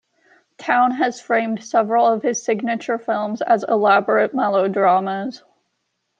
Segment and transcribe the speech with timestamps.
[0.57, 5.43] Towne has framed several of his signature films as elaborate melodramas.